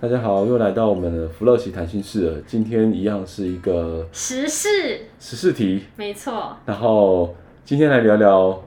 [0.00, 2.40] 大家好，又来到我们的福乐奇谈心事了。
[2.46, 6.56] 今天一样是一个时事时事题，没错。
[6.66, 7.34] 然后
[7.64, 8.62] 今天来聊聊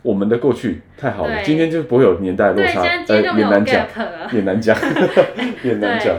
[0.00, 1.42] 我们的过去，太好了。
[1.42, 3.86] 今天就不会有年代落差，呃，也难讲，
[4.32, 4.74] 也难讲，
[5.62, 6.16] 也难讲。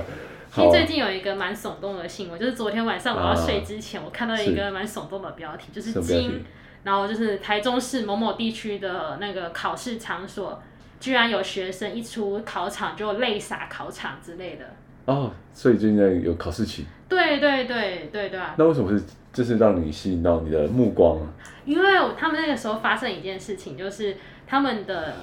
[0.51, 6.45] 其实最近有一个蛮耸动的新闻，就是昨天晚上我要睡之前，啊、我看到一个蛮耸动的标题，是就是今，
[6.83, 10.61] 然后就是台中市某某地区的那个考试场所。
[11.03, 14.63] 居然有学生一出考场就泪洒考场之类的
[15.03, 16.85] 哦，所以就应该有考试期。
[17.09, 18.55] 对对对对对啊！
[18.57, 21.27] 那为什么是就是让你吸引到你的目光啊？
[21.65, 24.15] 因为他们那个时候发生一件事情，就是
[24.47, 25.13] 他们的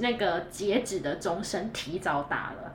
[0.00, 2.74] 那个截止的钟声提早打了，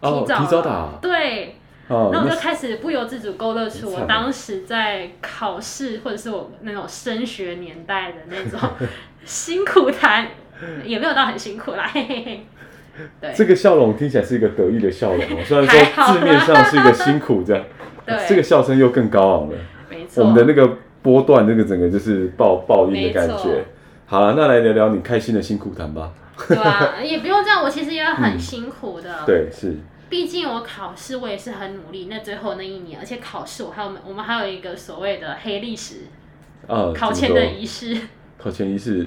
[0.00, 1.54] 哦，提早提早打，对。
[1.86, 8.58] 哦，那我就开始不由自主勾勒出我当时在考试或者是我那种升学年代的那种
[9.24, 10.26] 辛苦谈。
[10.84, 12.46] 也没有到很辛苦啦，嘿嘿嘿。
[13.20, 17.62] 对，这个笑容听起来是一个得意的笑容，虽然说字面上是一个辛苦这样，
[18.06, 19.56] 对，这个笑声又更高昂了。
[19.90, 23.62] 没错，我们的那个波段，那个整个就是爆爆音的感觉。
[24.06, 26.10] 好了，那来聊聊你开心的辛苦谈吧。
[26.48, 29.12] 对啊， 也不用这样，我其实也很辛苦的。
[29.12, 29.76] 嗯、对，是。
[30.08, 32.06] 毕竟我考试，我也是很努力。
[32.08, 35.96] 那最后那一年，而且考试我还有我们还有一个所谓的黑历史
[36.66, 37.94] 啊，考前的仪式。
[38.38, 39.06] 考前仪式，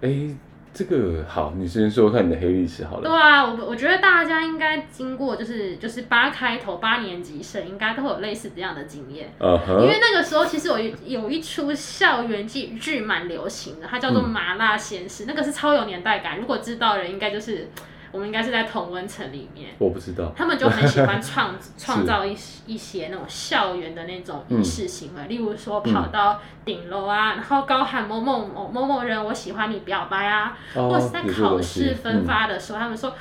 [0.00, 0.36] 哎、欸。
[0.72, 3.02] 这个好，你先说看你的黑历史好了。
[3.02, 9.32] 对啊，我我觉得大家应该经过就是就是八开头八年级生，应该都会有类似这样的经验。
[9.40, 9.80] Uh -huh.
[9.80, 16.38] 因为那个时候其实有有一出校园剧剧蛮流行的，它叫做《麻辣鲜师》，嗯，那个是超有年代感。
[16.38, 17.68] 如果知道的人，应该就是。
[18.10, 20.32] 我们应该是在同温层里面，我不知道。
[20.36, 22.36] 他们就很喜欢创创造一
[22.66, 33.14] 一些那种校园的那种仪式行为，嗯，例如说跑到顶楼啊，嗯，然后高喊某某某某某人，我喜欢你，表白啊，哦，或是在考试分发的时候，嗯，他们说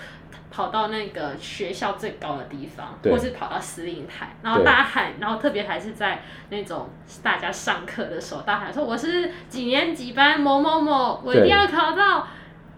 [0.49, 6.89] 跑到那个学校最高的地方，或是跑到司令台，然后大喊，然后特别还是在那种
[7.21, 12.27] 大家上课的时候，大喊说我是几年几班某某某，我一定要考到。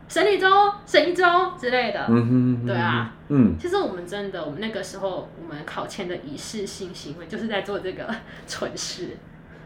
[0.10, 0.48] 省一周、
[0.86, 1.24] 省一周
[1.58, 8.14] 之类的，嗯哼，对啊，嗯，其实我们真的，我们那个时候，我们考前的仪式性行为，就是在做这个
[8.48, 9.10] 蠢事。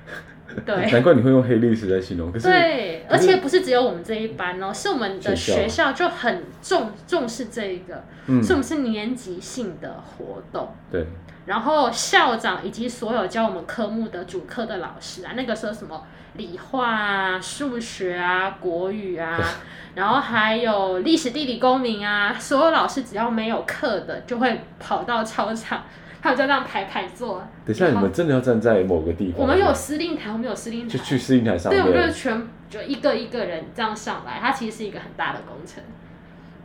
[0.66, 2.30] 对，难怪你会用黑历史来形容。
[2.30, 10.76] 可是，对，而且不是只有我们这一班哦，是我们的学校就很重重视这一个，嗯，是我们是年级性的活动。
[10.92, 11.08] 对，
[11.46, 16.06] 然后校长以及所有教我们科目的主课的老师啊，那个时候什么
[16.36, 19.38] 理化啊、数学啊、国语啊。
[19.96, 25.84] 然后还有历史、地理、公民啊，所有老师只要没有课的，就会跑到操场，
[26.20, 27.44] 他们就这样排排坐。
[27.64, 29.42] 等一下，你们真的要站在某个地方？
[29.42, 31.80] 我们有司令台，我们有司令台，就去司令台上面。
[31.80, 35.84] 对，我们就全就一个一个人这样上来，它其实是一个很大的工程。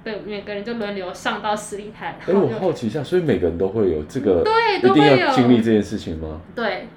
[0.08, 2.18] 对，每个人就轮流上到司令台。
[2.26, 6.40] 哎，我好奇一下，所以每个人都会有这个，对，一定要经历这件事情吗？
[6.54, 6.88] 对，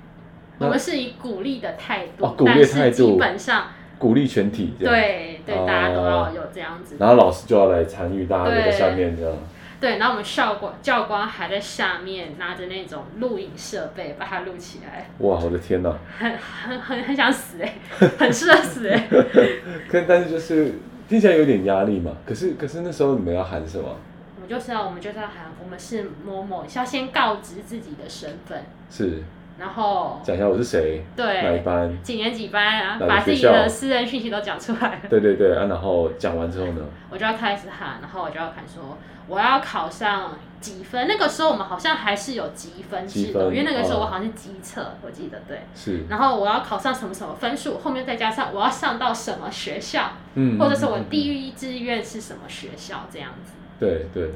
[0.60, 3.66] 我们是以鼓励的态度，哦、鼓励态度，基本上。
[3.98, 6.96] 鼓励全体这样，对对、啊，大家都要有这样子。
[6.98, 9.38] 然后老师就要来参与，大家在下面这样。
[9.80, 15.08] 对，然后我们校官教官还在下面拿着那种录影设备把它录起来。
[15.20, 15.96] 哇，我的天哪！
[16.18, 17.76] 很很很很想死哎，
[18.18, 19.08] 很适合死哎。
[19.88, 20.80] 可但是就是
[21.12, 22.16] 听起来有点压力嘛。
[22.26, 23.98] 可是可是那时候你们要喊什么？
[24.38, 28.64] 我们就是要我们就是要喊，我们是某某，要先告知自己的身份。
[28.90, 29.22] 是。
[29.60, 35.02] 然后讲一下我是谁，对，哪一班，几年几班啊，把自己的私人讯息都讲出来。
[35.10, 36.82] 对对对啊，然后讲完之后呢，
[37.12, 41.08] 我就要开始喊，然后我就要喊说我要考上几分。
[41.08, 45.60] 那个时候我们好像还是有积分制的，因为那个时候我好像是基测，哦，我记得对。
[45.76, 46.06] 是。
[46.10, 53.54] 然后我要考上什么什么分数，后面再加上我要上到什么学校，嗯，或者是我第一志愿是什么学校这样子。
[53.80, 54.32] 对对，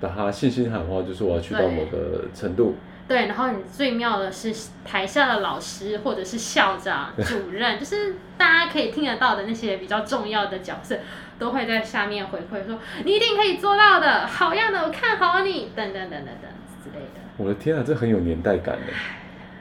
[0.00, 2.76] 把他信心喊话，就是我要去到某个程度。
[3.12, 4.50] 对，然后你最妙的是
[4.86, 10.96] 台下的老师或者是校长、 主任，就是大家可以听得到的那些比较重要的角色，
[11.38, 16.50] 都会在下面回馈说：“你一定可以做到的，好样的，我看好你。”等等等等等
[16.82, 17.20] 之类的。
[17.36, 18.92] 我的天啊，这很有年代感的。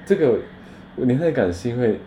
[0.05, 0.39] 这个
[0.95, 1.99] 年代感是因为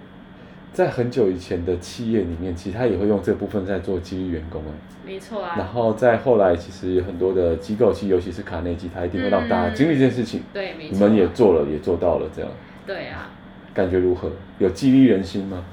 [0.75, 4.73] 在很久以前的企业里面，其实他也会用这部分在做激励员工哎。
[5.07, 5.55] 没错啊。
[5.57, 10.41] 然后在后来，其实很多的机构，其实尤其是卡内基，他一定会让大家经历这件事情。
[10.41, 10.93] 嗯、对，没错。
[10.93, 12.51] 你们也做了，也做到了，这样。
[12.85, 13.31] 对啊。
[13.73, 14.31] 感觉如何？
[14.59, 15.65] 有激励人心吗？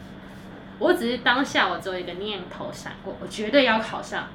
[0.77, 4.25] 我只是当下我只有一个念头闪过，我绝对要考上。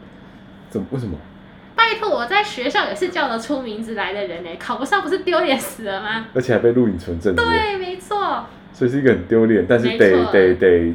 [0.68, 0.86] 怎么？
[0.90, 1.16] 为什么？
[1.76, 6.26] 拜托，我在学校也是叫得出名字来的人呢，考不上不是丢脸死了吗？
[6.34, 7.36] 而且还被录影存证。
[7.36, 8.46] 对，没错。
[8.76, 10.94] 所以是一个很丢脸，但是得得得，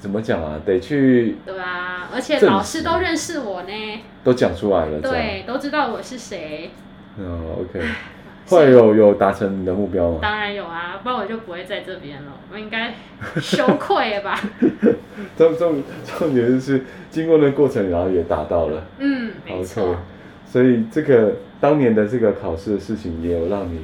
[0.00, 0.60] 怎么讲啊？
[0.66, 1.36] 得去。
[1.46, 4.00] 对啊，而且老师都认识我呢。
[4.24, 5.00] 都讲出来了。
[5.00, 6.72] 对，都知道我是谁。
[7.20, 7.86] 哦，OK。
[8.48, 10.18] 后来有有达成你的目标吗？
[10.20, 12.32] 当然有啊，不然我就不会在这边了。
[12.52, 12.94] 我应该
[13.40, 14.36] 羞愧了吧？
[15.38, 18.82] 重重重点就是经过那个过程，然后也达到了。
[18.98, 19.94] 嗯，没错。
[20.44, 23.82] 所以这个当年的这个考试的事情，也有让你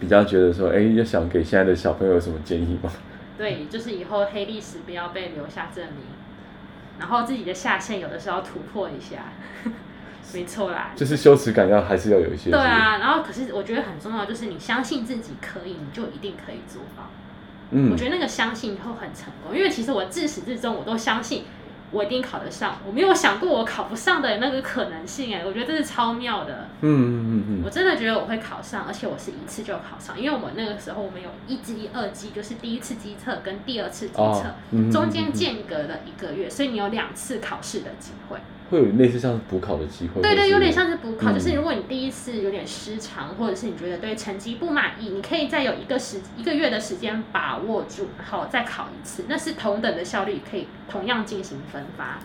[0.00, 2.90] 比较觉得说，哎，要想给现在的小朋友有什么建议吗？
[3.38, 6.02] 对，就是以后黑历史不要被留下证明，
[6.98, 9.32] 然后自己的下限有的时候要突破一下。
[10.32, 12.50] 没错啦，就是羞耻感要还是要有一些。
[12.50, 17.10] 对啊，然后可是我觉得很重要，就是你相信自己可以，你就一定可以做到。
[17.72, 21.44] 嗯，我觉得那个相信以后很成功，因为其实我自始至终我都相信
[21.90, 26.68] 我一定考得上，我没有想过我考不上的那个可能性哎，我觉得这是超妙的。
[26.80, 38.38] 嗯嗯嗯嗯，我真的觉得我会考上，而且我是一次就考上，因为我们那个时候我们有一级、二级，就是第一次机测跟第二次机测，哦嗯、中间间隔了一个月，所以你有两次考试的机会。
[38.70, 52.20] 会有类似像是补考的机会，对对，有点像是补考，嗯、就是如果你第一次有点失常，或者是你觉得对成绩不满意，你可以再有一个时一个月的时间把握住，然后再考一次，那是同等的效率，可以同样进行分发。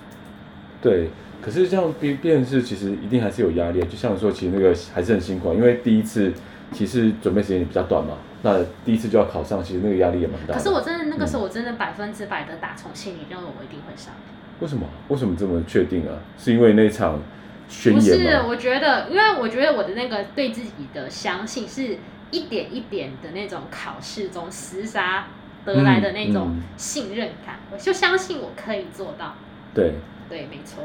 [0.82, 1.10] 对，
[1.42, 6.32] 可是这样变变是其实一定还是有压力，就像说其实那个还是很辛苦，因为第一次
[6.72, 10.54] 其实准备时间也比较短嘛，那第一次就要考上，其实那个压力也蛮大。
[10.54, 14.14] 可是我真的那个时候我真的百分之百的打从心里认为我一定会上。
[14.60, 14.88] 为什么？
[15.10, 16.16] 为什么这么确定啊？
[16.38, 17.20] 是因为那场
[17.68, 18.42] 宣言吗？
[18.42, 21.98] 不是，我觉得，因为我觉得我的那个对自己的相信，是
[22.32, 25.28] 一点一点的那种考试中厮杀
[25.66, 29.36] 得来的那种信任感，嗯嗯、我就相信我可以做到。
[29.74, 29.94] 对，
[30.30, 30.84] 对，没错。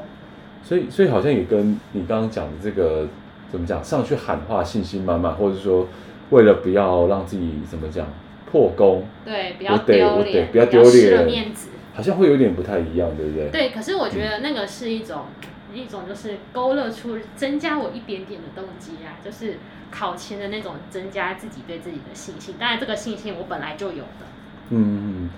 [0.63, 3.09] 所以，所以好像也跟你刚刚讲的这个
[3.51, 5.89] 怎么讲，上去喊话，信心满满，或者说
[6.31, 8.07] 为了不要让自己怎么讲
[8.51, 11.70] 破功，对，不要丢脸，不要丢脸，面子。
[11.93, 13.51] 好像会有点不太一样，对不对？
[13.51, 15.25] 对，可是我觉得那个是一种、
[15.73, 19.59] 嗯、一种，就是勾勒出增加我一点点的动机啊，就是
[19.91, 22.55] 考前的那种增加自己对自己的信心。
[22.59, 24.27] 当然，这个信心我本来就有的。
[24.71, 25.29] 嗯，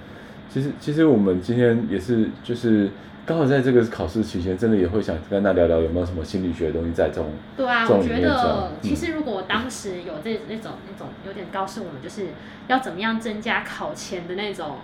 [0.51, 2.91] 其实其实我们今天也是，就是
[3.25, 7.33] 刚好在这个考试期间，真的也会想跟他聊聊有没有什么心理学的东西在这种。
[7.57, 12.27] 对啊，我觉得其实如果我当时有这那种那种有点告诉我们，就是
[12.69, 14.77] 要怎么样增加考前的那种。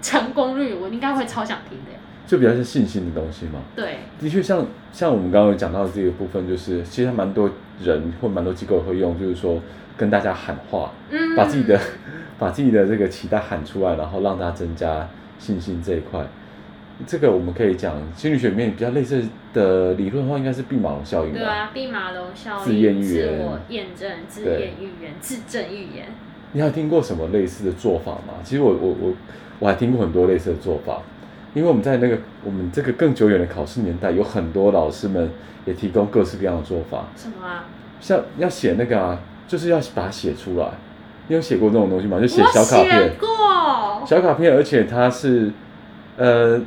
[0.00, 1.90] 成功率，我应该会超想听的。
[2.26, 3.60] 就比较是信心的东西嘛。
[3.76, 7.48] 对，的确，像像我们刚刚有讲到的这个部分，就是其实蛮多
[7.80, 9.62] 人或蛮多机构会用，就是说
[9.96, 11.80] 跟大家喊话，嗯，把自己的
[12.36, 15.08] 把自己的这个期待喊出来，然后让大家增加
[15.38, 16.26] 信心这一块。
[17.06, 19.22] 这个我们可以讲心理学里面比较类似
[19.54, 21.32] 的理论的话，应该是毕马龙效应。
[21.32, 22.64] 对啊，毕马龙效应。
[22.64, 23.38] 自验预言。
[23.38, 26.06] 自我验证、自验预言、自证预言。
[26.50, 28.34] 你还有听过什么类似的做法吗？
[28.42, 29.12] 其实我我我。
[29.58, 31.02] 我我还听过很多类似的做法，
[31.52, 35.30] 因为我们在那个我们这个更久远的考试年代，有很多老师们
[35.64, 37.06] 也提供各式各样的做法。
[37.16, 37.64] 什么啊？
[38.00, 40.68] 像要写那个啊，就是要把它写出来。
[41.26, 42.20] 你有写过这种东西吗？
[42.20, 43.12] 就写小卡片。
[43.18, 44.06] 过。
[44.06, 45.50] 小卡片，而且它是，
[46.16, 46.60] 呃，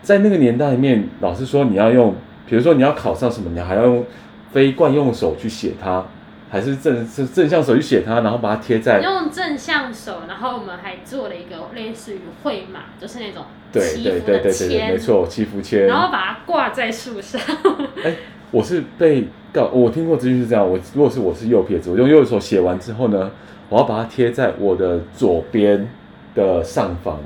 [0.00, 2.14] 在那个年代里面，老师说你要用，
[2.46, 4.04] 比如说你要考上什么，你还要用
[4.52, 6.04] 非惯用手去写它。
[6.52, 17.40] 还是正是正向手去写它，然后把它贴在用正向手，然后我们还做了一个类似于绘马，就是那种祈福的签，没错，祈福签，然后把它挂在树上。
[18.04, 18.16] 哎、欸，
[18.50, 23.30] 我是被告，我听过资讯是这样，我如果是我是右撇子，我用右手写完之后呢，
[23.70, 25.88] 我要把它贴在我的左边
[26.34, 27.18] 的上方，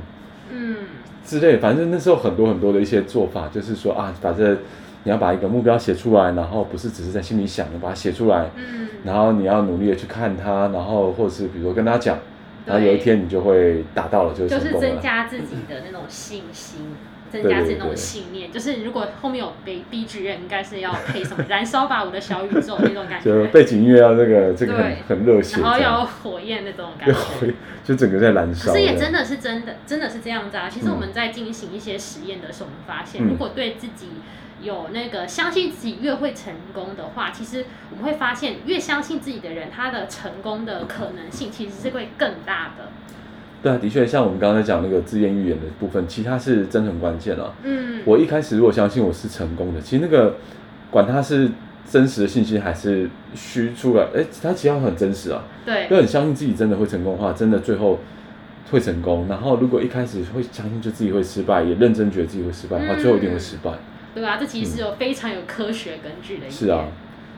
[0.52, 0.76] 嗯，
[1.24, 4.56] 之类，反正那时候很多很多的一些做法，就是说啊，反正。
[5.06, 12.18] 你要把一个目标写出来，然后不是只是在心里想，你把它写出来，嗯，然后你要努力的去看它，然后或者是比如说跟他讲，
[12.66, 16.96] 然后有一天你就会达到了，就是就是增加自己的那种信心，
[17.30, 18.50] 增加自己那种信念。
[18.50, 28.72] 就是如果后面有被 BGM，应该是要配什么燃烧吧我的小宇宙那种感觉，就背景音乐要这个这个很很热血，然后要火焰那种感觉，就整个在燃烧。
[28.72, 30.68] 可是也真的是真的，真的是这样子啊！
[30.68, 34.08] 其实我们在进行一些实验的时候，我们发现如果对自己
[34.62, 42.88] 有那个相信自己越会成功的话，其实我们会发现，越相信自己的人，他的成功的可能性其实是会更大的。
[43.62, 47.52] 对啊，的确，像我们刚刚在讲那个自验预言的部分，其他是真的很关键啊。
[47.62, 50.36] 嗯，我一开始如果相信我是成功的，其实那个
[50.90, 51.50] 管他是
[51.88, 55.42] 真实的信息还是虚出来，哎，他其实很真实啊。
[55.64, 57.98] 对，就很相信自己真的会成功的话，真的最后
[58.70, 59.26] 会成功。
[59.28, 63.72] 然后如果一开始会相信就自己会失败，也认真觉得自己会失败的话，嗯，最后一定会失败。
[64.16, 66.50] 对啊，这其实有非常有科学根据的。
[66.50, 66.86] 是啊，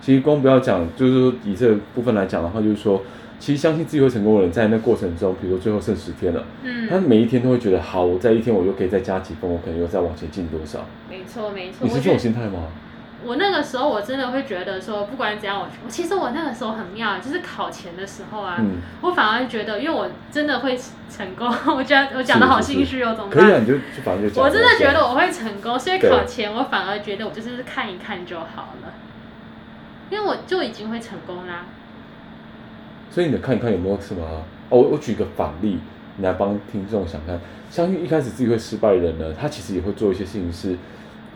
[0.00, 3.02] 其实光不要讲，就是说以这个部分来讲的话，就是说。
[3.40, 10.84] 其实相信自己会成功的人，在那过程中，比如说最后剩十天了，嗯，他每一天都会觉得，好，我在一天我又可以再加几分，我可能又再往前进多少。
[11.08, 11.86] 没错，没错。
[11.86, 12.66] 你是这种心态吗？
[13.24, 20.78] 我那个时候我真的会觉得说，不管怎样，我其实我那个时候很妙，就是考前的时候啊，嗯，我反而觉得，因为我真的会
[21.10, 23.44] 成功， 我觉得我讲的好心虚哦，怎么办？
[23.44, 24.44] 可以啊，你就就反正就讲。
[24.44, 28.94] 我真的觉得我会成功，所以考前我反而觉得我就是看一看就好了，
[30.10, 31.66] 因为我就已经会成功啦。
[33.10, 35.80] 所以你看一看有没有什么哦，我我举个反例，
[36.18, 37.40] 你来帮听众想看。
[37.70, 40.76] 相信一开始自己会失败的人呢，他其实也会做一些事情是，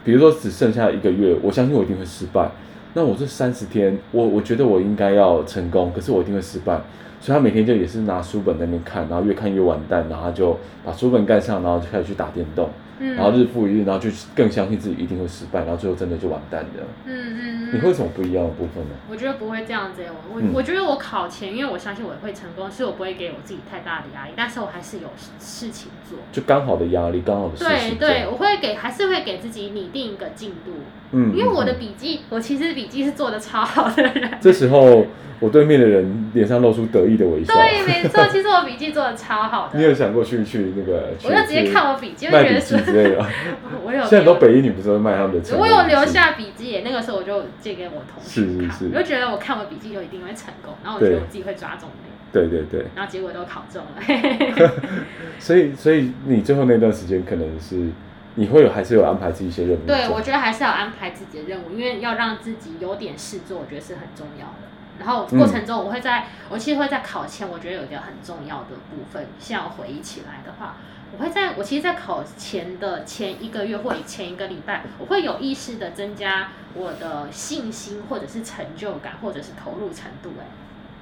[0.05, 2.51] 比如说只剩下一个月，我相信我一定会失败。
[2.95, 6.81] 那我这三十天，我我觉得我应该要成功，可是我一定会失败。
[7.21, 12.69] 所以他每天就也是拿书本在那边看，然后越看越完蛋，然后他就把书本盖上，然后就开始去打电动，
[12.99, 16.83] 嗯、然后日复一日，然后就更相信自己一定会失败，然后最后真的就完蛋的。
[17.07, 17.75] 嗯嗯。
[17.75, 18.95] 你会有什么不一样的部分呢？
[19.11, 25.09] 我觉得不会这样子，我我我觉得我考前，因为我相信我会成功，所以我不会给我自己太大的压力，但是我还是有
[25.39, 27.99] 事情做，就刚好的压力，刚好的事情。
[27.99, 30.73] 对对，我会给，还是会给自己拟定一个进度。
[31.13, 34.31] 嗯，因为我的笔记，我其实笔记是做的超好的人。
[34.41, 35.07] 这时候，
[35.41, 37.53] 我对面的人脸上露出得意的微笑。
[37.55, 39.79] 对，没错， 其实我笔记做的超好的。
[39.79, 41.11] 你有想过去去那个？
[41.25, 43.27] 我就直接看我笔记，卖笔记之类的。
[43.85, 44.01] 我有。
[44.05, 45.57] 现在都北一女不是会卖他们的？
[45.59, 52.13] 我有留下笔记，那个时候我就借给我同事看，是是是，我就觉得我看我笔记就一定会成功，然后我觉得我自己会抓重点。
[52.33, 52.87] 对对对。
[52.95, 54.73] 然后结果都考中了。
[55.39, 57.91] 所以，所以你最后那段时间可能是
[58.35, 59.87] 你会有还是有安排自己一些任务？
[59.87, 64.69] 对，我觉得还是要安排自己的任务，因为要让自己有点事做，我觉得是很重要的。
[64.99, 70.77] 然后过程中，我会在、嗯、我其实会在考前，我觉得有一个很重要的部分，像回忆起来的话，
[71.13, 80.31] 我会在我其实，在考前的前一个月或者前一个礼拜，我会有意识的增加我的信心，或者是成就感，或者是投入程度。
[80.41, 80.45] 哎，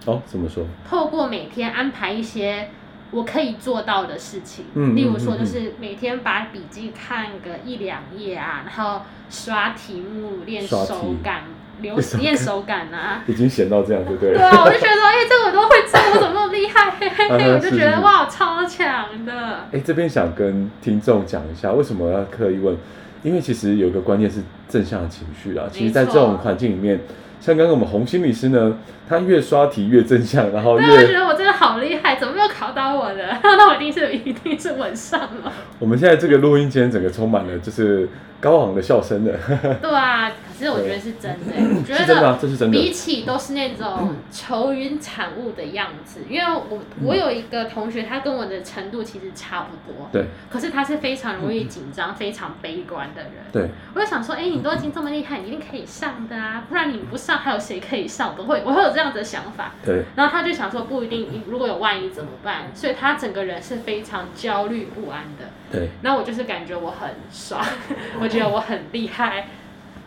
[0.06, 0.64] 哦，怎么说？
[0.88, 2.70] 透过每天安排一些
[3.10, 11.42] 我可以做到的事情，嗯、例如说，就是每天把笔记看个一两页啊，然后刷题目练手感。
[11.80, 14.34] 练练手感啊，已经闲到这样，对不对？
[14.34, 16.90] 对啊，我就觉得说，哎、欸，这个我都会做，我怎么那么厉害？
[16.90, 19.32] 嘿嘿嘿， 我就觉得哇，超强的。
[19.32, 22.76] 哎、欸，这边想跟听众讲一下，为什么要刻意问？
[23.22, 25.66] 因为其实有一个关键是正向的情绪啊。
[25.72, 27.00] 其实，在这种环境里面。
[27.40, 28.76] 像刚刚我们洪心理师呢，
[29.08, 33.36] 他越刷题越正向，然后越我觉得我真的好厉害，怎么没有考到我的？
[33.42, 35.52] 那我一定是一定是稳上了。
[35.78, 38.08] 我们现在这个录音间整个充满了就是
[38.40, 39.32] 高昂的笑声的。
[39.80, 42.78] 对啊，可是我觉得是真的，我觉得真的，这是真的。
[42.78, 50.26] 比起都是那种愁云惨雾的样子，因为我我有一个同学，他跟我的程度其实差不多，对。
[50.50, 53.32] 可是他是非常容易紧张、非常悲观的人。
[53.50, 53.70] 对。
[53.94, 57.29] 我就想说，哎，你都已经这么厉害，你一定可以上的啊，不然你不上。
[57.30, 58.34] 那还有谁可以上？
[58.34, 59.70] 都会，我会有这样的想法。
[59.84, 60.02] 对。
[60.16, 62.72] 然后他就想说，不一定，如果有万一怎么办？
[62.74, 65.44] 所以他整个人是非常焦虑不安的。
[65.70, 65.90] 对。
[66.02, 67.64] 然后我就是感觉我很爽，
[68.20, 69.46] 我觉得我很厉害。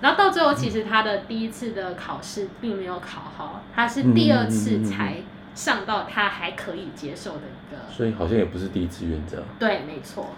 [0.01, 5.15] 然后到最后，其实他的第一次的考试并没有考好，他是第二次才
[5.55, 7.81] 上到他还可以接受的一个。
[7.89, 9.41] 所以好像也不是第一次原则。
[9.57, 10.31] 对，没错。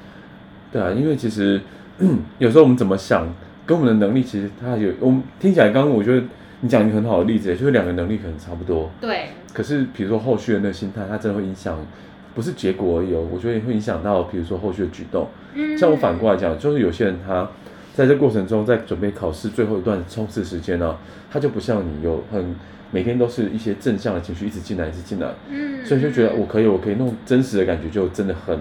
[0.72, 1.60] 对啊，因为其实
[2.38, 3.27] 有时候我们怎么想，
[3.65, 6.24] 跟我们的能力其实他有，我们听起来刚刚我觉得。
[6.65, 9.27] 你讲一个很好的例子，就是两个能力可能差不多，对。
[9.53, 11.77] 可是比如说后续的那个心态，它真的会影响，
[12.34, 13.24] 不是结果而已哦。
[13.31, 15.27] 我觉得也会影响到，比如说后续的举动。
[15.53, 15.77] 嗯。
[15.77, 17.48] 像我反过来讲，就是有些人他
[17.93, 20.98] 在这过程中，在准备考试最后一段冲刺时间呢、啊，
[21.31, 22.55] 他就不像你有很
[22.89, 25.27] 每天都是一些正向的情绪一直进来，一直进来。
[25.51, 25.86] 嗯。
[25.86, 28.57] 所以就觉得我可以，我可以，那种真实的感觉就真的很，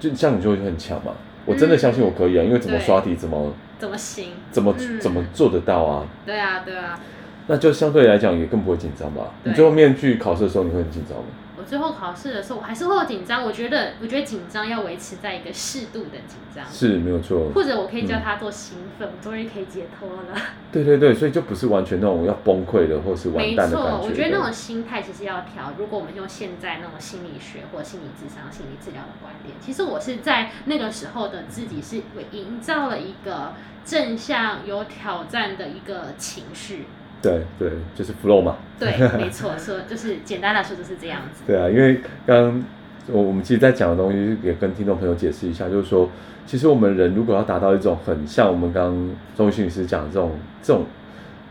[0.00, 1.12] 就像你就会很强嘛。
[1.46, 3.54] 我真的相信我可以啊，因为怎么刷题怎么。
[3.78, 4.32] 怎么行？
[4.50, 6.06] 怎么、嗯、怎么做得到啊？
[6.24, 6.98] 对啊，对啊。
[7.46, 9.32] 那就相对来讲也更不会紧张吧？
[9.44, 11.24] 你最后面去考试的时候，你会很紧张吗？
[11.56, 13.44] 我最后考试的时候，我还是会有紧张。
[13.44, 16.64] 我觉得，我觉得紧张要维持在一个适度的紧张。
[16.70, 17.50] 是没有错。
[17.54, 20.40] 或者我可以叫他做兴奋，嗯、我终于可以解脱了。
[20.72, 23.96] 对对对，所以就不是完全那种要崩溃的，或是完蛋的感觉。
[23.96, 25.72] 没错，我觉得那种心态其实要调。
[25.78, 33.52] 如果我们用现在那种心理学或心理智商、心理治疗的观点，其实我是在那个时候的自己是营造了一个
[33.84, 36.86] 正向、有挑战的一个情绪。
[37.30, 38.56] 对对，就是 flow 嘛。
[38.78, 41.42] 对，没错，说就是简单来说就是这样子。
[41.46, 42.64] 对啊，因为刚刚
[43.08, 46.08] 我我们其实，在讲的东西也跟听众朋友解释一下，就是说，
[46.46, 50.84] 其实我们人如果要达到一种很像我们刚刚中医心理师讲的这种这种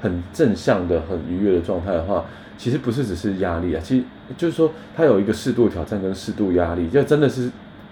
[0.02, 2.26] 很正向的、很愉悦的状态的话，
[2.58, 4.04] 其实不是只是压力啊，其实
[4.38, 7.50] 就是说，它有一个适度挑战跟适度压力，就真的是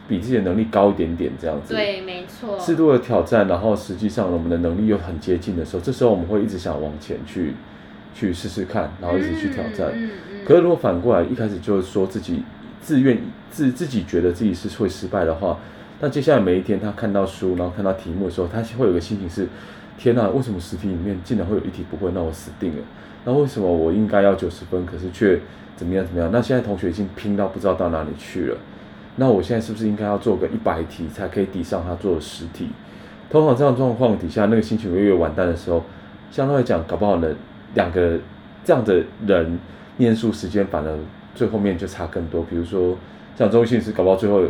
[0.07, 1.73] 比自己的能力高一点点这样子。
[1.73, 2.59] 对，没错。
[2.59, 7.53] 适度的挑战，然后实际上我们的能力又很接近的时候，这时候我们会一直想往前去
[8.13, 9.91] 去试试看，然后一直去挑战。
[10.45, 12.43] 可是如果反过来一开始就是说自己
[12.81, 15.57] 自愿自自己觉得自己是会失败的话，
[15.99, 19.47] 那接下来每一天他看到书，然后看到题目的时候，他会有个心情是：
[19.97, 22.11] 天哪，为什么十题里面竟然会有一题不会？
[22.13, 22.83] 那我死定了。
[23.23, 25.39] 那为什么我应该要九十分，可是却
[25.75, 26.31] 怎么样怎么样？
[26.33, 28.57] 那现在同学已经拼到不知道到哪里去了。
[29.17, 32.69] 那我现在是不是应该要做个一百题才可以抵上他做的十题？
[33.29, 35.83] 通常这样状况底下，那个心情越越完蛋的时候，
[36.31, 37.27] 相对来讲，搞不好呢，
[37.73, 38.19] 两个
[38.63, 39.59] 这样的人
[39.97, 40.97] 念书时间反而
[41.35, 42.43] 最后面就差更多。
[42.43, 42.97] 比如说
[43.35, 44.43] 像周信是搞不好最后。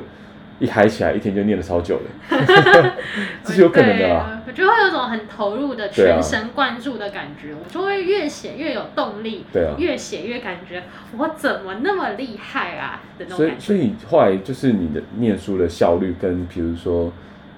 [0.60, 2.96] 一嗨起来，一天就念了超久了，
[3.44, 4.44] 这 是有可能的啊。
[4.46, 10.84] 我就会有种很投入的、全神贯注的感觉，啊、我就会越写越有动力，对啊，越写越感觉
[11.18, 13.60] 我怎么那么厉害啊的那种感觉。
[13.60, 17.12] 所以，所以后来就是你的念书的效率跟，比如说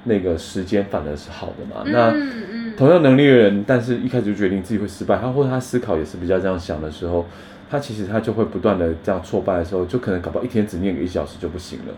[0.05, 1.83] 那个时间反而是好的嘛？
[1.85, 2.09] 嗯、那
[2.77, 7.25] 同样能力的人，但是一开始就决定自己会失败，他或者他思考也是比较这样想的时候，
[7.69, 11.93] 他其实他就会不断的这样挫败的时候，就可能搞不好一天只念个一小时就不行了。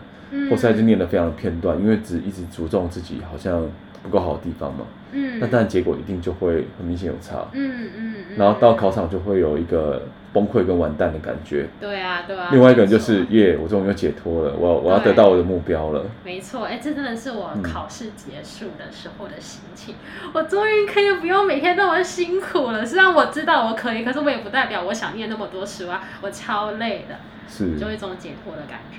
[0.50, 3.64] 或是他就念的非常的片段，因为只一直着重自己好像
[4.02, 4.84] 不够好的地方嘛。
[5.12, 5.38] 嗯。
[5.38, 7.46] 那当然结果一定就会很明显有差。
[7.52, 8.14] 嗯嗯。
[8.36, 10.02] 然后到考场就会有一个
[10.36, 11.66] 崩溃跟完蛋的感觉。
[11.80, 12.50] 对啊，对啊。
[12.52, 16.04] 另外一个人就是耶，我终于又解脱了，我我要得到我的目标了。
[16.22, 19.94] 没错，哎，这真的是我考试结束的时候的心情。
[20.34, 22.84] 我终于可以不用每天那么辛苦了。
[22.84, 27.16] 虽然我知道我可以，可是我也不代表我想念那么多书啊，我超累的。
[27.48, 27.78] 是。
[27.80, 28.98] 就一种解脱的感觉。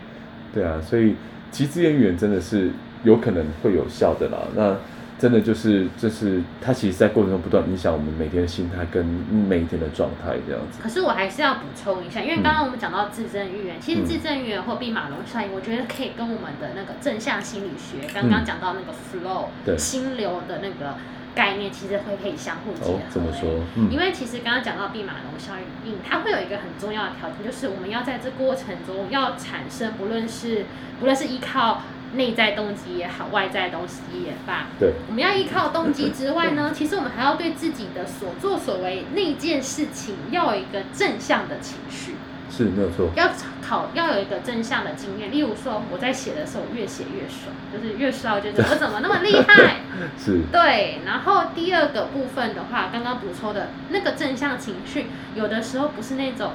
[0.55, 1.15] 对啊，所以
[1.51, 2.71] 其实自然语言真的是
[3.03, 4.39] 有可能会有效的啦。
[4.55, 4.75] 那
[5.19, 10.79] 真的就是，就是它其实，在过程中不断影响我们每天的心态跟每一天的状态这样子。
[10.81, 20.95] 可是我还是要补充一下，因为刚刚我们讲到自证预言，嗯、其实自证预言或毕马龙效应，我觉得可以跟我们的那个正向心理学，刚刚讲到那个 flow、心流的那个。
[21.37, 22.99] 概念其实会可以相互结合。
[23.11, 23.61] 怎么说？
[23.91, 25.53] 因为其实刚刚讲到毕马龙效
[25.85, 30.65] 应，它会有一个很重要的条件，就是我们要在这过程中要产生，不论是
[30.99, 42.15] 不论是依靠内在动机也好，外在动机也罢，对，我们要依靠动机之外呢，其实我们还要对自己的所作所为那件事情要有一个正向的情绪。
[42.49, 43.29] 是没有错，要
[43.61, 49.81] 考要有一个正向的经验，例如说我在写的时候越写越爽，就是越爽，觉得 我怎么那么厉害？
[50.17, 50.99] 是，对。
[51.05, 56.53] 然后第二个部分的话，刚刚补充的那个正向情绪，有的时候不是那种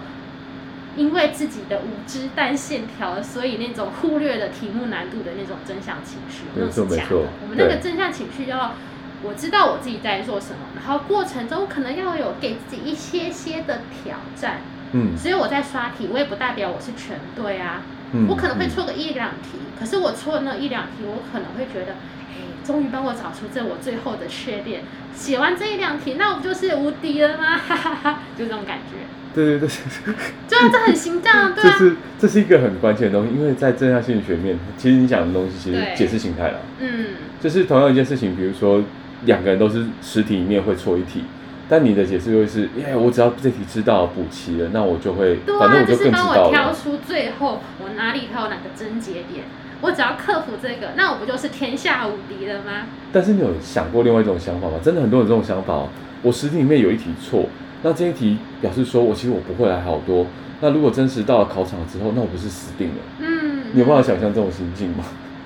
[0.96, 7.16] 因为自己的无知但线条，所以那种忽略了题目难度的那种真相情绪，那是假的。
[7.42, 8.74] 我们那个真相情绪要
[9.22, 14.60] 我知道我自己在做什么，然后过程中可能要有给自己一些些的挑战。
[14.94, 17.80] 嗯，所以我在刷题，我也不代表我是全对啊。
[18.12, 21.92] 嗯，我可能会错个一两题，嗯，可是我错那一两题，我可能会觉得，
[22.28, 24.82] 哎，终于帮我找出这我最后的缺点。
[25.14, 27.56] 写完这一两题，那我不就是无敌了吗？
[27.56, 28.98] 哈哈哈，就这种感觉。
[29.34, 29.68] 对对对，
[30.48, 31.70] 对啊，这很形象，对啊。
[31.70, 36.60] 这是这是一个很关键的东西，因为在正向心理学面，其实你讲的东西其实解释形态了。
[36.80, 37.06] 嗯，
[37.40, 38.82] 就是同样一件事情，比如说
[39.24, 41.24] 两个人都是十题里面会错一题。
[41.68, 46.34] 但你的解释会是，耶，我只要这题知道补齐了，那我就会，反正我就更知道了。
[46.34, 49.44] 就是帮我挑出最后我哪里还有哪个症结点，
[49.80, 52.88] 我只要克服这个，那我不就是天下无敌了吗？
[53.10, 54.74] 但是你有想过另外一种想法吗？
[54.82, 55.88] 真的很多人这种想法哦。
[56.20, 57.48] 我十题里面有一题错，
[57.82, 60.26] 那这一题表示说我其实我不会还好多。
[60.60, 62.94] 那如果真实到了考场之后，那我不是死定了？
[63.18, 65.04] 嗯，你有办法想象这种心境吗？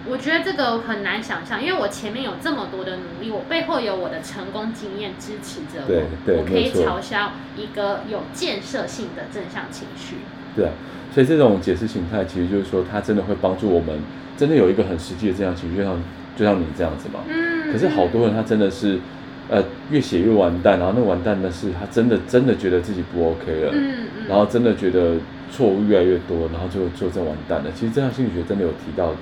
[0.09, 10.17] 我觉得这个很难想象，因为我前面有这么多的努力，我背后有我的成功经验支持着我，对对，我可以嘲笑一个有建设性的正向情绪。
[10.55, 10.73] 对啊，
[11.13, 13.99] 所以这种解释形态其实就是说，它真的会帮助我们，
[14.37, 16.01] 真的有一个很实际的正向情绪，就像
[16.37, 17.21] 就像你这样子嘛。
[17.27, 17.73] 嗯。
[17.73, 19.01] 可是好多人他真的是，
[19.49, 25.17] 呃，越写越完蛋，然后那完蛋的是他真的真的觉得自己不 OK 了，嗯嗯，然后真的觉得
[25.51, 27.71] 错误越来越多，然后就就真完蛋了。
[27.75, 29.13] 其实正向心理学真的有提到。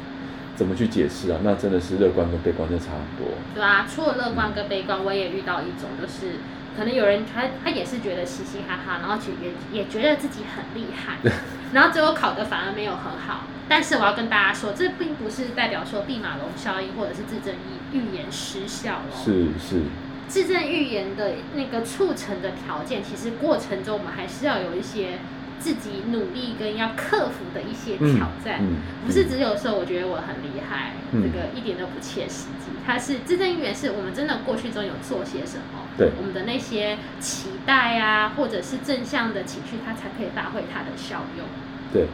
[0.57, 1.41] 怎么去解释啊？
[1.43, 3.35] 那真的是乐观跟悲观就差很多。
[3.57, 6.37] 对啊，除了乐观跟悲观，我也遇到一种，就是
[6.79, 11.19] 可能有人他他也是觉得嘻嘻哈哈，然后也也觉得自己很厉害，
[11.75, 13.49] 然后最后考的反而没有很好。
[13.69, 17.53] 但是我要跟大家说，这并不是代表说毕马龙效应或者是自证
[17.93, 19.11] 预预言失效哦。
[19.13, 19.81] 是是。
[20.29, 25.19] 自证预言的那个促成的条件，其实过程中我们还是要有一些
[25.59, 32.73] 自己努力跟要克服的一些挑战，嗯嗯、不是只有说我觉得我很厉害，嗯、这个一点都不切实际。
[32.87, 41.47] 它是自证预言，是我们真的过去中有做些什么，对我们的那些期待啊，或者是正向的情绪，它才可以发挥它的效用。
[41.91, 42.09] 对，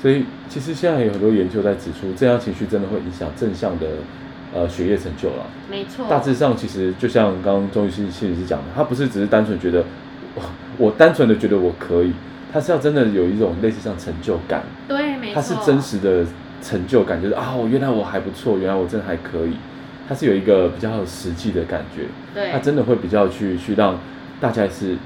[0.00, 3.86] 所以其实现在有很多研究在指出，正向情绪真的会影响正向的
[4.56, 5.46] 呃学业成就了。
[5.70, 9.84] 没错，大致上其实就像刚刚钟医师心理师讲的，他不是只是单纯觉得
[10.34, 10.42] 我，
[10.78, 12.12] 我单纯的觉得我可以。
[12.52, 16.24] 他是要真的有一种类似像成就感，对，没错，他是真实的
[16.62, 19.56] 成就感，就是啊，我原来我还不错，原来我真的还可以，
[20.08, 23.98] 他是有一个比较实际的感觉，对，他真的会比较去去让
[24.40, 24.96] 大家是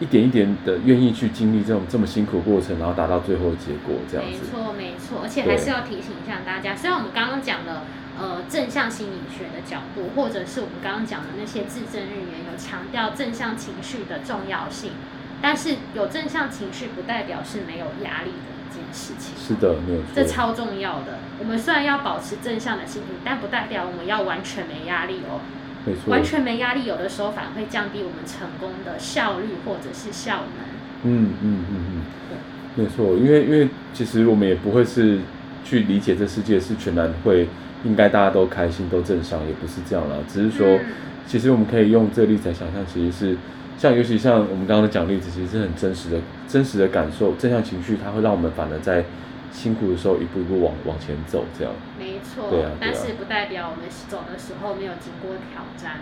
[0.00, 7.84] 一点一点的愿意去经历这种这么辛苦的过程，然后达到最后的结果，这样子，没错没错，而且还是要提醒一下大家，虽然我们刚刚讲的
[8.18, 14.92] 呃正向心理学的角度，或者是我们刚刚讲的那些自证预言，有强调正向情绪的重要性。
[15.40, 19.36] 但是有正向情绪，不代表是没有压力的一件事情。
[19.38, 20.08] 是的，没有错。
[20.16, 21.20] 这超重要的。
[21.38, 25.40] 我们虽然要保持正向的心理，但不代表我们要完全没压力哦。
[25.86, 26.10] 没错。
[26.10, 30.66] 完全没压力，有的时候反而会降低我们成功的效率或者是效能。
[31.04, 32.02] 嗯嗯嗯嗯。
[32.28, 32.84] 对。
[32.84, 35.20] 没错，因为因为其实我们也不会是
[35.64, 37.46] 去理解这世界是全然会
[37.84, 40.16] 应该大家都开心都正向，也不是这样啦。
[40.28, 40.86] 只是说，嗯、
[41.26, 43.36] 其实我们可以用这个例子来想象，其实是。
[43.78, 49.04] 像尤其像我们刚刚的讲例子，其实是很真实的，真实的感受，正向情绪，它会让我们反而在
[49.52, 51.72] 辛苦的时候一步一步往往前走，这样。
[51.96, 52.50] 没错。
[52.50, 52.72] 对啊。
[52.80, 56.00] 但是不代表我们走的时候没有经过挑战。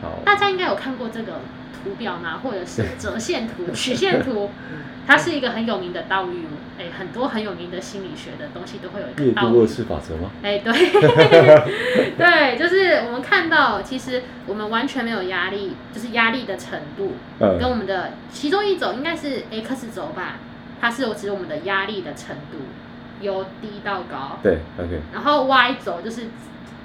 [0.00, 0.20] 好。
[0.24, 1.40] 大家应该有看过这个
[1.72, 2.40] 图表吗？
[2.42, 4.50] 或者是折线图、曲线图？
[5.06, 6.46] 它是一个很有名的道理。
[6.78, 10.30] 哎，很多很有名的心理学的东西都会有一个倒叶度二次法则吗？
[10.42, 10.72] 哎，对，
[12.16, 20.38] 对，就是我们看到，其实我们完全没有压力，就是压力的程度，嗯，跟我们的其中一种应该是 X 轴吧，
[20.80, 22.56] 它是有指我们的压力的程度，
[23.20, 26.28] 由低到高，对，OK，然后 Y 轴就是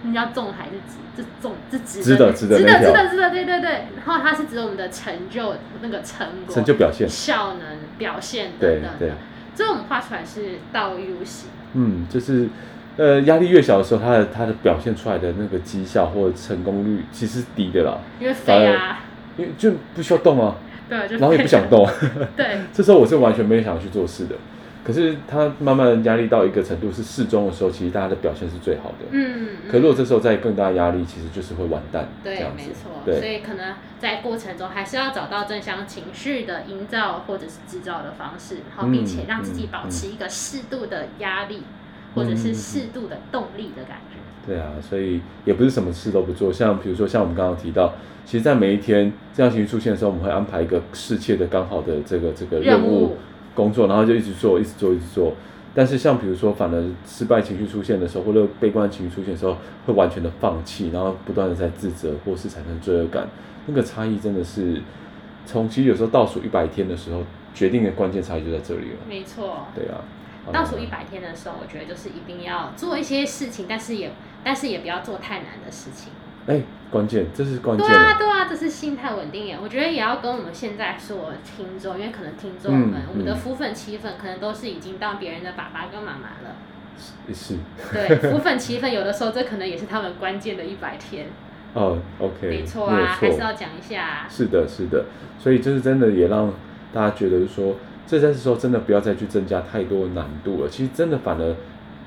[0.06, 0.98] 你要重还是直？
[1.18, 8.89] 这重这直直的直的直的直的直的对对对，然后它是指我们的成就那个成果、成就表现、效能表现等等的。
[9.00, 9.13] 对对
[9.56, 12.50] 这种画出来是倒 U 型，嗯，就是，
[12.98, 17.98] 呃，压力越小的时候，它的它的表现出来的那个绩效或者成功率其实是低的啦。
[18.20, 19.00] 因为飞啊，
[19.38, 20.58] 因为就不需要动啊，
[20.89, 21.88] 对，就然后也不想动，
[22.36, 24.36] 对， 这时候我是完全没有想去做事的。
[24.86, 29.08] 可是他慢慢压力到一个程度是适中的时候，其实大家的表现是最好的。
[29.10, 29.48] 嗯。
[29.67, 32.08] 可如果这时候再更大压力，其实就是会完蛋。
[32.24, 32.91] 对，没错。
[33.04, 33.19] 对。
[33.19, 41.63] 所以可能在过程中还是要找到正向情绪的营造或者是制造的方式，然后并且让自己保持一个适度的压力，
[42.13, 44.19] 或者是适度的动力的感觉。
[44.45, 47.91] 对啊，所以也不是什么事都不做，像比如说像我们刚刚提到，
[48.24, 53.17] 其实，在每一天这样情绪出现的时候，我们会安排一个适切的、刚好的这个这个任务。
[53.56, 55.34] 工作，然后就一直做，一直做，一直做。
[55.74, 63.28] 但是像比如说，反而失败情绪出现的时候，或者悲观情绪出现的时候，会完全的放弃，然后不断的在自责，或是产生罪恶感。
[63.65, 64.82] 那个差异真的是，
[65.46, 68.98] 从其实有时候倒数一百天的时候，决定的关键差异就在这里了。
[69.10, 69.65] 没错。
[69.74, 70.00] 对啊。
[70.54, 74.12] 倒数一百天的时候，我觉得就是一定要做一些事情，但是也，
[74.44, 76.13] 但是也不要做太难的事情。
[76.47, 77.88] 哎，关键，这是关键。
[77.88, 79.58] 对啊，对啊，这是心态稳定耶。
[79.62, 86.55] 我觉得也要跟我们现在所听众，因为可能听众们，嗯、我们的福粉、妻粉，可能都是已经当别人的爸爸跟妈妈了。
[87.34, 87.55] 是。
[87.91, 91.27] 对，福粉、妻粉，有的时候这可能也是他们关键的一百天。
[91.73, 92.47] 哦，OK。
[92.47, 94.27] 没错啊，还是要讲一下。
[94.29, 95.05] 是的，是的。
[95.39, 96.53] 所以就是真的也让
[96.93, 100.69] 大家觉得说，这件事时候真的不要再去增加太多难度了。
[100.69, 101.55] 其实真的反而，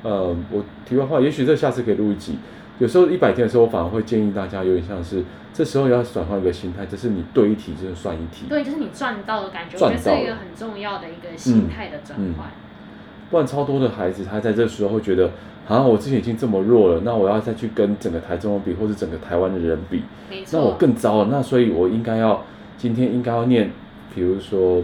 [0.05, 2.39] 呃，我题外话，也许这下次可以录一集。
[2.79, 8.47] 有时候一百天的时候，我反而会建议大家有点像是，这时候要转换一个心态，就是你对一题就是算一题。
[8.49, 12.47] 对，就是你赚到的感觉，我觉得是一个很重要的一个心态的转换。
[12.47, 13.31] 嗯嗯。
[13.31, 15.33] 不然超多的孩子，他在这时候会觉得，
[15.67, 20.05] 啊，我之前已经这么弱了，那我要再去跟整个台中比，或者整个台湾的人比，
[20.53, 21.29] 那我更糟了。
[21.31, 22.45] 那所以我应该要
[22.77, 23.73] 今天应该要念，
[24.15, 24.83] 比如说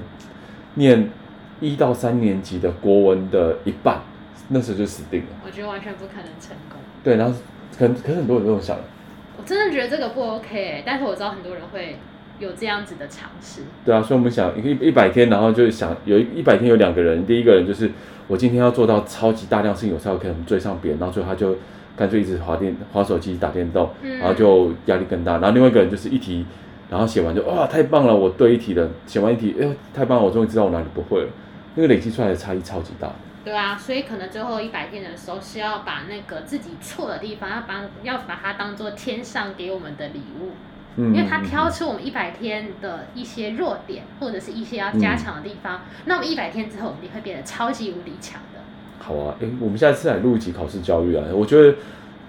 [0.75, 1.09] 念
[1.61, 4.01] 一到三年级的国文的一半，
[4.49, 5.29] 那时候就死定了。
[5.47, 6.81] 我觉得完全不可能成功。
[7.05, 7.39] 对，然后。
[7.79, 8.77] 可可是很多人都想，
[9.37, 11.97] 我真的觉得这个不 OK，但是我知道很多人会
[12.39, 13.63] 有这样子的尝试。
[13.85, 17.91] 对啊，所以我们想一一百天，然后就想有一百天有两个人，第一个人就是
[18.27, 21.57] 我今天要做到超级大量事情，我才有可能追上别人，然后最后他就
[21.97, 25.33] 干脆一直滑电滑手机打电动，然后就压力更大。
[25.35, 26.45] 然后另外一个人就是一题，
[26.91, 31.29] 然后写完就哇太棒了，我对一题了，写完一题，哎呦太棒了，我终于知道我哪里不会了，
[31.75, 33.11] 那个累积出来的差异超级大。
[33.45, 40.53] 对啊，所以可能最后一百天的时候是要把那个自己错的地方，要把要把它当做天上给我们的礼物，
[40.97, 48.61] 因为他挑出我们一百天的一些弱点，或者是一些要加强的地方，嗯、那我们一百天之后，我们就会变得超级无敌强的。
[48.99, 51.77] 好啊，哎，我们下次来录一集考试教育啊，我觉得。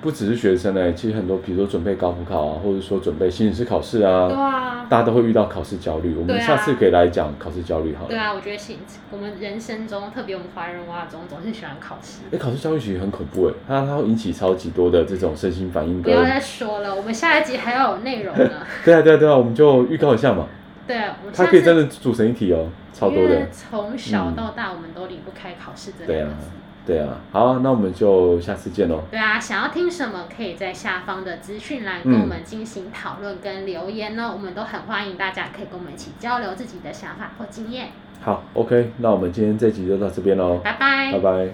[0.02, 6.16] 不只是学生呢，其实很多，比如说准备高普考啊，或者说准备心理师考试啊，对啊，大家都会遇到考试焦虑。
[6.16, 8.10] 我们下次可以来讲考试焦虑好了。
[8.10, 8.78] 对啊，我觉得心，
[9.10, 12.22] 我们人生中，特别我们华人文化中，总是喜欢考试。
[12.32, 16.02] 哎，考试焦虑其实很恐怖哎，它它会引起超级多的这种身心反应。
[16.04, 18.52] 不要再说了，我们下一集还要有内容呢。
[18.86, 20.46] 对啊对啊对啊，我们就预告一下嘛。
[20.86, 23.48] 对啊，我们它可以真的组成一体哦，超多的。
[23.50, 26.50] 从小到大，我们都离不开考试这两个字。
[26.86, 29.02] 对啊，好啊，那我们就下次见喽。
[29.10, 37.88] 对啊，想要听什么，可以在下方的资讯栏跟我们进行讨论跟留言呢，嗯、我们都很欢迎大家可以跟我们一起交流自己的想法或经验。
[38.22, 41.50] 好，OK，那我们今天这集就到这边喽，拜拜，拜拜。